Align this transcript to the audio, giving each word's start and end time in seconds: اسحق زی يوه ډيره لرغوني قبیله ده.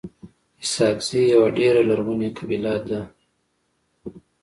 اسحق 0.61 0.97
زی 1.07 1.21
يوه 1.33 1.47
ډيره 1.57 1.81
لرغوني 1.89 2.29
قبیله 2.37 2.73
ده. 2.87 3.01